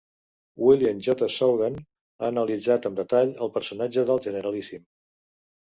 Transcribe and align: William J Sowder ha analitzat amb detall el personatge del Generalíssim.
William 0.67 1.01
J 1.07 1.27
Sowder 1.35 1.69
ha 1.75 2.27
analitzat 2.29 2.89
amb 2.91 2.97
detall 3.03 3.37
el 3.47 3.55
personatge 3.59 4.07
del 4.11 4.23
Generalíssim. 4.29 4.87